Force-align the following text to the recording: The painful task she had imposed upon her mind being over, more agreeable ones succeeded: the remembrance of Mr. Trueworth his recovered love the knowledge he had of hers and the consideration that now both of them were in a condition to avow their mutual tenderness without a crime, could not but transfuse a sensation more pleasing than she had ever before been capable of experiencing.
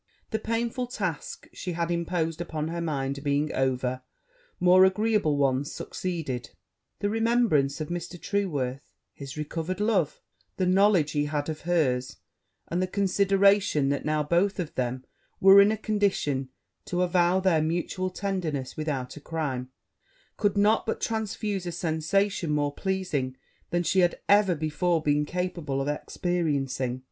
The 0.31 0.39
painful 0.39 0.87
task 0.87 1.47
she 1.53 1.73
had 1.73 1.91
imposed 1.91 2.41
upon 2.41 2.69
her 2.69 2.81
mind 2.81 3.23
being 3.23 3.53
over, 3.53 4.01
more 4.59 4.83
agreeable 4.83 5.37
ones 5.37 5.71
succeeded: 5.71 6.49
the 7.01 7.09
remembrance 7.11 7.79
of 7.79 7.89
Mr. 7.89 8.19
Trueworth 8.19 8.95
his 9.13 9.37
recovered 9.37 9.79
love 9.79 10.19
the 10.57 10.65
knowledge 10.65 11.11
he 11.11 11.25
had 11.25 11.49
of 11.49 11.61
hers 11.69 12.17
and 12.67 12.81
the 12.81 12.87
consideration 12.87 13.89
that 13.89 14.03
now 14.03 14.23
both 14.23 14.59
of 14.59 14.73
them 14.73 15.05
were 15.39 15.61
in 15.61 15.71
a 15.71 15.77
condition 15.77 16.49
to 16.85 17.03
avow 17.03 17.39
their 17.39 17.61
mutual 17.61 18.09
tenderness 18.09 18.75
without 18.75 19.15
a 19.15 19.21
crime, 19.21 19.69
could 20.35 20.57
not 20.57 20.87
but 20.87 20.99
transfuse 20.99 21.67
a 21.67 21.71
sensation 21.71 22.49
more 22.49 22.73
pleasing 22.73 23.37
than 23.69 23.83
she 23.83 23.99
had 23.99 24.19
ever 24.27 24.55
before 24.55 24.99
been 25.03 25.25
capable 25.27 25.79
of 25.79 25.87
experiencing. 25.87 26.99